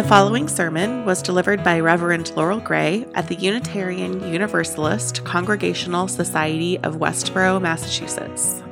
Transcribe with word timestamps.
The 0.00 0.08
following 0.08 0.48
sermon 0.48 1.04
was 1.04 1.20
delivered 1.20 1.62
by 1.62 1.78
Reverend 1.78 2.34
Laurel 2.34 2.58
Gray 2.58 3.04
at 3.14 3.28
the 3.28 3.34
Unitarian 3.34 4.32
Universalist 4.32 5.22
Congregational 5.24 6.08
Society 6.08 6.78
of 6.78 6.96
Westborough, 6.96 7.60
Massachusetts. 7.60 8.62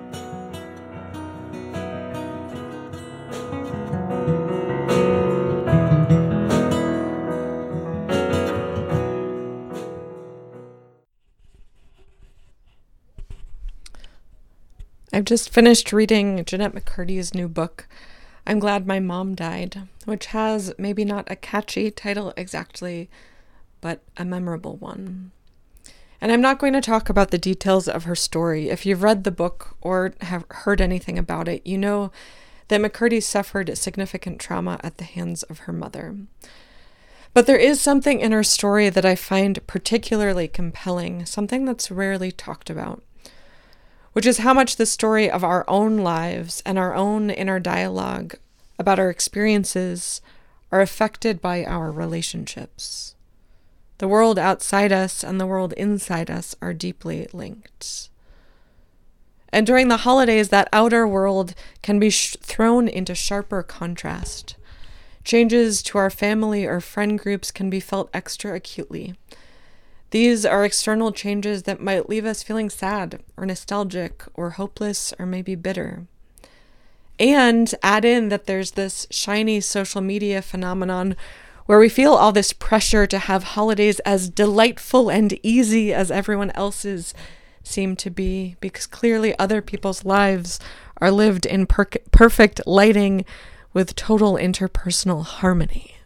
I've 15.12 15.27
just 15.27 15.51
finished 15.51 15.92
reading 15.92 16.42
Jennette 16.47 16.73
McCurdy's 16.73 17.34
new 17.34 17.48
book, 17.48 17.87
I'm 18.48 18.61
Glad 18.61 18.87
My 18.87 18.98
Mom 18.98 19.34
Died, 19.34 19.83
which 20.07 20.27
has 20.27 20.73
maybe 20.79 21.05
not 21.05 21.30
a 21.30 21.37
catchy 21.37 21.91
title 21.91 22.33
exactly, 22.34 23.11
but 23.83 24.01
a 24.16 24.25
memorable 24.25 24.79
one. 24.79 25.33
And 26.19 26.33
I'm 26.33 26.41
not 26.41 26.59
going 26.59 26.73
to 26.73 26.80
talk 26.80 27.11
about 27.11 27.30
the 27.30 27.37
details 27.37 27.89
of 27.89 28.05
her 28.05 28.15
story. 28.15 28.70
If 28.70 28.87
you've 28.87 29.03
read 29.03 29.25
the 29.25 29.30
book 29.30 29.77
or 29.83 30.15
have 30.23 30.47
heard 30.51 30.80
anything 30.80 31.19
about 31.19 31.47
it, 31.47 31.66
you 31.66 31.77
know 31.77 32.11
that 32.69 32.80
McCurdy 32.80 33.23
suffered 33.23 33.77
significant 33.77 34.41
trauma 34.41 34.80
at 34.83 34.97
the 34.97 35.05
hands 35.05 35.42
of 35.42 35.61
her 35.61 35.73
mother. 35.75 36.17
But 37.34 37.47
there 37.47 37.59
is 37.59 37.83
something 37.83 38.19
in 38.19 38.33
her 38.33 38.42
story 38.42 38.89
that 38.89 39.05
I 39.05 39.15
find 39.15 39.65
particularly 39.67 40.48
compelling, 40.48 41.27
something 41.27 41.67
that's 41.67 41.91
rarely 41.91 42.33
talked 42.33 42.70
about 42.70 43.03
which 44.18 44.27
is 44.27 44.38
how 44.38 44.52
much 44.52 44.74
the 44.74 44.84
story 44.84 45.30
of 45.30 45.45
our 45.45 45.64
own 45.68 45.96
lives 45.96 46.60
and 46.66 46.77
our 46.77 46.92
own 46.92 47.30
inner 47.30 47.60
dialogue 47.60 48.34
about 48.77 48.98
our 48.98 49.10
experiences 49.10 50.20
are 50.72 50.80
affected 50.80 51.41
by 51.41 51.64
our 51.64 51.92
relationships. 51.92 53.14
The 53.98 54.08
world 54.08 54.36
outside 54.36 54.91
us 54.91 55.22
and 55.22 55.41
the 55.41 55.47
world 55.47 55.72
inside 55.75 56.33
us 56.33 56.56
are 56.60 56.75
deeply 56.75 57.28
linked. 57.33 58.10
And 59.50 59.64
during 59.64 59.86
the 59.86 59.98
holidays, 59.98 60.48
that 60.48 60.69
outer 60.72 61.06
world 61.06 61.55
can 61.82 62.00
be 62.00 62.10
sh- 62.10 62.36
thrown 62.41 62.88
into 62.88 63.14
sharper 63.14 63.62
contrast. 63.62 64.56
Changes 65.22 65.80
to 65.84 65.98
our 65.98 66.10
family 66.10 66.66
or 66.66 66.80
friend 66.80 67.20
groups 67.20 67.53
can 67.53 67.70
be 67.70 67.78
felt 67.78 68.10
extra 68.12 68.56
acutely 68.56 69.14
these 70.11 70.47
are 70.47 70.64
external 70.64 71.12
changes 71.12 71.64
that 71.64 71.81
might 71.81 72.09
leave 72.09 72.25
us 72.25 72.42
feeling 72.42 72.70
sad 72.70 73.20
or 73.37 73.45
nostalgic 73.45 74.25
or 74.34 74.50
hopeless 74.50 75.12
or 75.19 75.27
maybe 75.27 75.55
bitter. 75.55 76.06
And 77.19 77.75
add 77.83 78.05
in 78.05 78.28
that 78.28 78.47
there's 78.47 78.73
this 78.73 79.06
shiny 79.11 79.61
social 79.61 80.00
media 80.00 80.41
phenomenon 80.41 81.17
where 81.67 81.78
we 81.78 81.91
feel 81.91 82.15
all 82.15 82.33
this 82.33 82.55
pressure 82.55 83.06
to 83.06 83.19
have 83.19 83.45
holidays 83.45 84.00
as 84.00 84.31
delightful 84.31 85.11
and 85.11 85.39
easy 85.42 85.92
as 85.92 86.11
everyone 86.11 86.50
else's 86.53 87.12
seem 87.62 87.95
to 87.97 88.09
be, 88.09 88.56
because 88.61 88.87
clearly 88.87 89.39
other 89.39 89.61
people's 89.61 90.05
lives 90.06 90.59
are 90.98 91.11
lived 91.11 91.45
in 91.45 91.67
per- 91.67 91.84
perfect 92.11 92.62
lighting 92.67 93.27
with 93.75 93.95
total 93.95 94.34
interpersonal 94.34 95.22
harmony. 95.22 95.97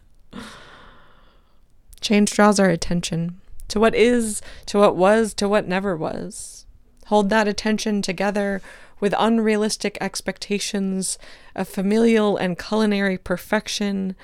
Change 2.01 2.33
draws 2.33 2.59
our 2.59 2.69
attention 2.69 3.39
to 3.69 3.79
what 3.79 3.95
is, 3.95 4.41
to 4.67 4.79
what 4.79 4.95
was, 4.95 5.33
to 5.35 5.47
what 5.49 5.67
never 5.67 5.95
was. 5.95 6.65
Hold 7.07 7.29
that 7.29 7.47
attention 7.47 8.01
together 8.01 8.61
with 8.99 9.13
unrealistic 9.17 9.97
expectations 9.99 11.17
of 11.55 11.67
familial 11.67 12.37
and 12.37 12.57
culinary 12.57 13.17
perfection, 13.17 14.15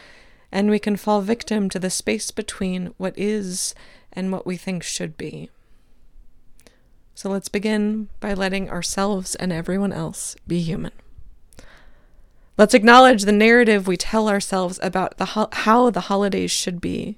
and 0.52 0.70
we 0.70 0.80
can 0.80 0.96
fall 0.96 1.22
victim 1.22 1.70
to 1.70 1.80
the 1.80 1.90
space 1.90 2.32
between 2.32 2.94
what 2.98 3.14
is 3.18 3.76
and 4.14 4.32
what 4.32 4.46
we 4.46 4.56
think 4.56 4.84
should 4.84 5.18
be. 5.18 5.50
So 7.14 7.30
let's 7.30 7.50
begin 7.50 8.08
by 8.22 8.34
letting 8.34 8.70
ourselves 8.70 9.36
and 9.36 9.52
everyone 9.52 9.92
else 9.92 10.38
be 10.48 10.62
human. 10.62 10.94
Let's 12.58 12.74
acknowledge 12.74 13.24
the 13.24 13.34
narrative 13.34 13.88
we 13.88 13.98
tell 13.98 14.30
ourselves 14.30 14.80
about 14.82 15.18
the 15.18 15.26
ho- 15.26 15.50
how 15.52 15.90
the 15.90 16.02
holidays 16.02 16.52
should 16.52 16.80
be 16.80 17.18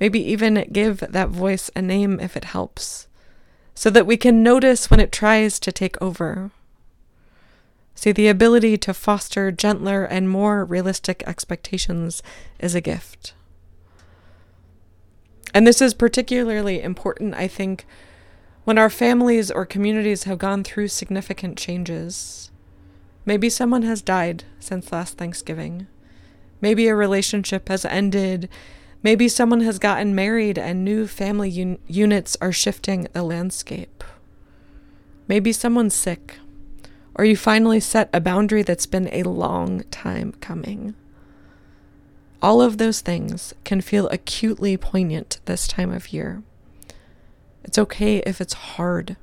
Maybe 0.00 0.20
even 0.20 0.68
give 0.72 1.00
that 1.00 1.28
voice 1.30 1.70
a 1.74 1.82
name 1.82 2.20
if 2.20 2.36
it 2.36 2.44
helps, 2.44 3.08
so 3.74 3.90
that 3.90 4.06
we 4.06 4.16
can 4.16 4.42
notice 4.42 4.90
when 4.90 5.00
it 5.00 5.12
tries 5.12 5.58
to 5.60 5.72
take 5.72 6.00
over. 6.00 6.50
See, 7.94 8.12
the 8.12 8.28
ability 8.28 8.78
to 8.78 8.94
foster 8.94 9.50
gentler 9.50 10.04
and 10.04 10.30
more 10.30 10.64
realistic 10.64 11.24
expectations 11.26 12.22
is 12.60 12.76
a 12.76 12.80
gift. 12.80 13.34
And 15.52 15.66
this 15.66 15.82
is 15.82 15.94
particularly 15.94 16.80
important, 16.80 17.34
I 17.34 17.48
think, 17.48 17.86
when 18.64 18.78
our 18.78 18.90
families 18.90 19.50
or 19.50 19.66
communities 19.66 20.24
have 20.24 20.38
gone 20.38 20.62
through 20.62 20.88
significant 20.88 21.58
changes. 21.58 22.50
Maybe 23.24 23.50
someone 23.50 23.82
has 23.82 24.00
died 24.00 24.44
since 24.60 24.92
last 24.92 25.16
Thanksgiving. 25.16 25.86
Maybe 26.60 26.86
a 26.86 26.94
relationship 26.94 27.68
has 27.68 27.84
ended 27.84 28.48
Maybe 29.02 29.28
someone 29.28 29.60
has 29.60 29.78
gotten 29.78 30.14
married 30.14 30.58
and 30.58 30.84
new 30.84 31.06
family 31.06 31.50
un- 31.50 31.78
units 31.86 32.36
are 32.40 32.52
shifting 32.52 33.06
the 33.12 33.22
landscape. 33.22 34.02
Maybe 35.28 35.52
someone's 35.52 35.94
sick, 35.94 36.36
or 37.14 37.24
you 37.24 37.36
finally 37.36 37.80
set 37.80 38.10
a 38.12 38.20
boundary 38.20 38.62
that's 38.62 38.86
been 38.86 39.08
a 39.12 39.22
long 39.22 39.84
time 39.90 40.32
coming. 40.40 40.94
All 42.40 42.60
of 42.60 42.78
those 42.78 43.00
things 43.00 43.54
can 43.64 43.80
feel 43.80 44.08
acutely 44.08 44.76
poignant 44.76 45.38
this 45.44 45.68
time 45.68 45.92
of 45.92 46.12
year. 46.12 46.42
It's 47.64 47.78
okay 47.78 48.18
if 48.18 48.40
it's 48.40 48.54
hard. 48.54 49.16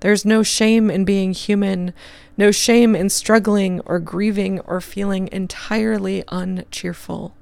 There's 0.00 0.24
no 0.24 0.42
shame 0.42 0.90
in 0.90 1.04
being 1.04 1.32
human, 1.32 1.92
no 2.36 2.50
shame 2.50 2.94
in 2.94 3.08
struggling 3.10 3.80
or 3.80 3.98
grieving 3.98 4.60
or 4.60 4.80
feeling 4.80 5.28
entirely 5.32 6.24
uncheerful. 6.28 7.34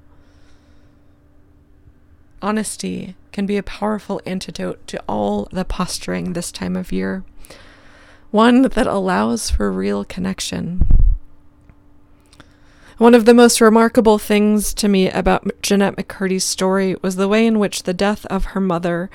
Honesty 2.46 3.16
can 3.32 3.44
be 3.44 3.56
a 3.56 3.62
powerful 3.64 4.20
antidote 4.24 4.86
to 4.86 5.02
all 5.08 5.48
the 5.50 5.64
posturing 5.64 6.32
this 6.32 6.52
time 6.52 6.76
of 6.76 6.92
year, 6.92 7.24
one 8.30 8.62
that 8.62 8.86
allows 8.86 9.50
for 9.50 9.72
real 9.72 10.04
connection. 10.04 10.86
One 12.98 13.16
of 13.16 13.24
the 13.24 13.34
most 13.34 13.60
remarkable 13.60 14.18
things 14.18 14.72
to 14.74 14.86
me 14.86 15.10
about 15.10 15.60
Jennette 15.60 15.96
McCurdy's 15.96 16.44
story 16.44 16.94
was 17.02 17.16
the 17.16 17.26
way 17.26 17.48
in 17.48 17.58
which 17.58 17.82
the 17.82 17.92
death 17.92 18.24
of 18.26 18.44
her 18.44 18.60
mother 18.60 19.10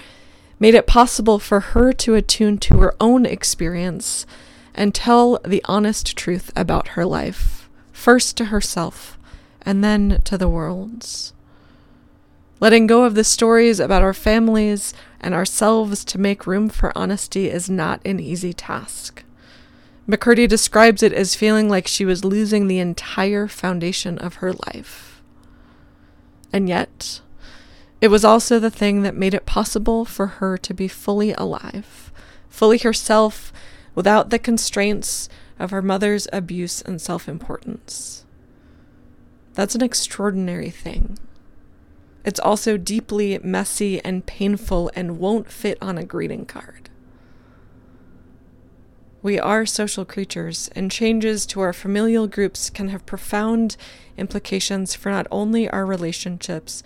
made 0.59 0.75
it 0.75 0.85
possible 0.85 1.39
for 1.39 1.61
her 1.61 1.93
to 1.93 2.15
attune 2.15 2.57
to 2.57 2.79
her 2.79 2.93
own 2.99 3.25
experience 3.25 4.25
and 4.75 4.93
tell 4.93 5.39
the 5.45 5.63
honest 5.69 6.17
truth 6.17 6.51
about 6.53 6.89
her 6.89 7.05
life, 7.05 7.69
first 7.93 8.35
to 8.35 8.45
herself 8.51 9.17
and 9.61 9.81
then 9.81 10.19
to 10.25 10.37
the 10.37 10.49
world's. 10.49 11.31
Letting 12.61 12.85
go 12.85 13.05
of 13.05 13.15
the 13.15 13.23
stories 13.23 13.79
about 13.79 14.03
our 14.03 14.13
families 14.13 14.93
and 15.19 15.33
ourselves 15.33 16.05
to 16.05 16.19
make 16.19 16.45
room 16.45 16.69
for 16.69 16.95
honesty 16.95 17.49
is 17.49 17.71
not 17.71 17.99
an 18.05 18.19
easy 18.19 18.53
task. 18.53 19.23
McCurdy 20.07 20.47
describes 20.47 21.01
it 21.01 21.11
as 21.11 21.33
feeling 21.33 21.69
like 21.69 21.87
she 21.87 22.05
was 22.05 22.23
losing 22.23 22.67
the 22.67 22.77
entire 22.77 23.47
foundation 23.47 24.19
of 24.19 24.35
her 24.35 24.53
life. 24.53 25.23
And 26.53 26.69
yet, 26.69 27.21
it 27.99 28.09
was 28.09 28.23
also 28.23 28.59
the 28.59 28.69
thing 28.69 29.01
that 29.01 29.15
made 29.15 29.33
it 29.33 29.47
possible 29.47 30.05
for 30.05 30.27
her 30.27 30.55
to 30.59 30.73
be 30.73 30.87
fully 30.87 31.33
alive, 31.33 32.11
fully 32.47 32.77
herself, 32.77 33.51
without 33.95 34.29
the 34.29 34.37
constraints 34.37 35.29
of 35.57 35.71
her 35.71 35.81
mother's 35.81 36.27
abuse 36.31 36.83
and 36.83 37.01
self 37.01 37.27
importance. 37.27 38.23
That's 39.55 39.73
an 39.73 39.81
extraordinary 39.81 40.69
thing. 40.69 41.17
It's 42.23 42.39
also 42.39 42.77
deeply 42.77 43.39
messy 43.43 44.03
and 44.03 44.25
painful 44.25 44.91
and 44.95 45.19
won't 45.19 45.51
fit 45.51 45.77
on 45.81 45.97
a 45.97 46.05
greeting 46.05 46.45
card. 46.45 46.89
We 49.23 49.39
are 49.39 49.67
social 49.67 50.03
creatures, 50.03 50.69
and 50.75 50.89
changes 50.89 51.45
to 51.47 51.61
our 51.61 51.73
familial 51.73 52.27
groups 52.27 52.71
can 52.71 52.87
have 52.89 53.05
profound 53.05 53.77
implications 54.17 54.95
for 54.95 55.11
not 55.11 55.27
only 55.29 55.69
our 55.69 55.85
relationships, 55.85 56.81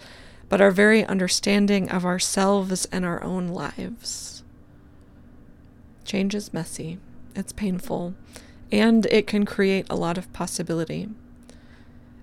but 0.50 0.60
our 0.60 0.72
very 0.72 1.06
understanding 1.06 1.90
of 1.90 2.06
ourselves 2.06 2.86
and 2.92 3.06
our 3.06 3.24
own 3.24 3.48
lives. 3.48 4.44
Change 6.04 6.36
is 6.36 6.54
messy, 6.54 7.00
it's 7.36 7.54
painful, 7.54 8.16
and 8.70 9.06
it 9.08 9.28
can 9.28 9.46
create 9.46 9.88
a 9.90 9.96
lot 9.96 10.18
of 10.18 10.31
possibility. 10.34 11.08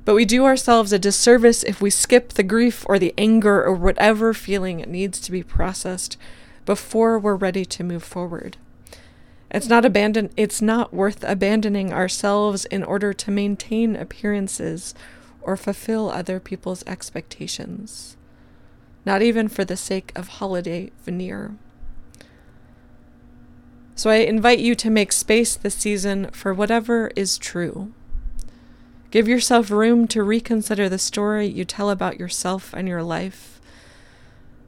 But 0.05 0.15
we 0.15 0.25
do 0.25 0.45
ourselves 0.45 0.93
a 0.93 0.99
disservice 0.99 1.63
if 1.63 1.81
we 1.81 1.91
skip 1.91 2.31
the 2.31 2.43
grief 2.43 2.85
or 2.89 2.99
the 2.99 3.15
anger 3.17 3.63
or 3.63 3.75
whatever 3.75 4.35
feeling 4.35 4.79
needs 4.79 5.21
to 5.21 5.33
be 5.33 5.43
processed 5.43 6.17
before 6.67 7.19
we're 7.19 7.37
ready 7.37 7.65
to 7.65 7.85
move 7.85 8.03
forward. 8.03 8.57
It's 9.51 9.69
not 9.69 9.85
abandon 9.85 10.31
it's 10.37 10.63
not 10.63 10.95
worth 10.95 11.23
abandoning 11.25 11.93
ourselves 11.93 12.65
in 12.67 12.83
order 12.83 13.13
to 13.13 13.31
maintain 13.31 13.95
appearances 13.95 14.95
or 15.43 15.57
fulfill 15.57 16.11
other 16.11 16.41
people's 16.41 16.83
expectations, 16.87 18.17
not 19.05 19.23
even 19.23 19.49
for 19.49 19.65
the 19.65 19.77
sake 19.77 20.11
of 20.17 20.29
holiday 20.29 20.91
veneer. 21.05 21.55
So 23.95 24.11
I 24.11 24.17
invite 24.17 24.59
you 24.59 24.75
to 24.77 24.91
make 24.91 25.13
space 25.13 25.55
this 25.55 25.75
season 25.75 26.31
for 26.33 26.55
whatever 26.55 27.13
is 27.15 27.37
true. 27.37 27.93
Give 29.13 29.29
yourself 29.29 29.71
room 29.71 30.09
to 30.09 30.23
reconsider 30.23 30.89
the 30.89 30.99
story 30.99 31.47
you 31.47 31.67
tell 31.67 31.91
about 31.91 32.19
yourself 32.19 32.73
and 32.73 32.89
your 32.89 33.03
life. 33.03 33.61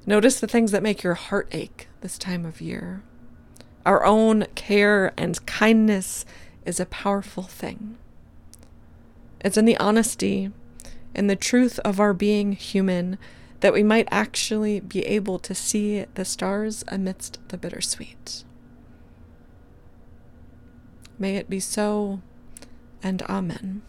Notice 0.04 0.38
the 0.38 0.46
things 0.46 0.70
that 0.70 0.82
make 0.82 1.02
your 1.02 1.14
heart 1.14 1.48
ache 1.50 1.88
this 2.02 2.18
time 2.18 2.44
of 2.44 2.60
year. 2.60 3.02
Our 3.86 4.04
own 4.04 4.44
care 4.54 5.14
and 5.16 5.44
kindness 5.46 6.26
is 6.66 6.78
a 6.78 6.84
powerful 6.84 7.44
thing. 7.44 7.96
It's 9.40 9.56
in 9.56 9.64
the 9.64 9.78
honesty 9.78 10.52
and 11.14 11.30
the 11.30 11.36
truth 11.36 11.78
of 11.78 11.98
our 11.98 12.12
being 12.12 12.52
human 12.52 13.16
that 13.60 13.72
we 13.72 13.82
might 13.82 14.08
actually 14.10 14.78
be 14.78 15.06
able 15.06 15.38
to 15.38 15.54
see 15.54 16.04
the 16.16 16.24
stars 16.26 16.84
amidst 16.88 17.38
the 17.48 17.56
bittersweet. 17.56 18.44
May 21.18 21.36
it 21.36 21.48
be 21.48 21.60
so, 21.60 22.20
and 23.02 23.22
Amen. 23.22 23.80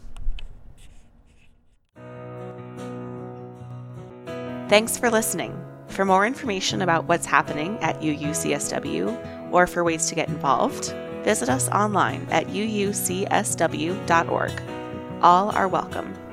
Thanks 4.68 4.98
for 4.98 5.12
listening. 5.12 5.64
For 5.90 6.06
more 6.06 6.26
information 6.26 6.82
about 6.82 7.06
what's 7.06 7.28
happening 7.28 7.78
at 7.82 8.02
UUCSW 8.02 9.52
or 9.52 9.68
for 9.68 9.84
ways 9.84 10.08
to 10.08 10.16
get 10.16 10.28
involved, 10.28 10.92
visit 11.24 11.50
us 11.50 11.70
online 11.70 12.28
at 12.32 12.48
uucsw.org. 12.48 12.92
All 15.22 15.52
are 15.52 15.68
welcome. 15.68 16.25